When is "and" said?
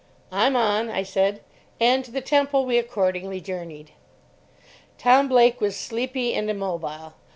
1.79-2.03, 6.33-6.49